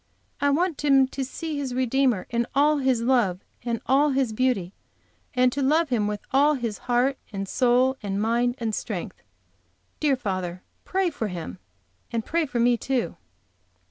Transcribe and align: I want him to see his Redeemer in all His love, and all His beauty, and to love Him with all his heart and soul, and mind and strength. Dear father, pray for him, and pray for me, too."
I 0.41 0.49
want 0.49 0.83
him 0.83 1.07
to 1.09 1.23
see 1.23 1.59
his 1.59 1.75
Redeemer 1.75 2.25
in 2.31 2.47
all 2.55 2.79
His 2.79 3.03
love, 3.03 3.41
and 3.63 3.79
all 3.85 4.09
His 4.09 4.33
beauty, 4.33 4.73
and 5.35 5.51
to 5.51 5.61
love 5.61 5.89
Him 5.89 6.07
with 6.07 6.21
all 6.31 6.55
his 6.55 6.79
heart 6.89 7.19
and 7.31 7.47
soul, 7.47 7.95
and 8.01 8.19
mind 8.19 8.55
and 8.57 8.73
strength. 8.73 9.21
Dear 9.99 10.15
father, 10.15 10.63
pray 10.85 11.11
for 11.11 11.27
him, 11.27 11.59
and 12.11 12.25
pray 12.25 12.47
for 12.47 12.59
me, 12.59 12.77
too." 12.77 13.15